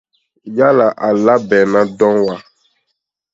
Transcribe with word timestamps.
Yala 0.57 0.87
a 1.07 1.09
labɛnnen 1.23 1.87
don 1.97 2.15
wa? 2.25 2.35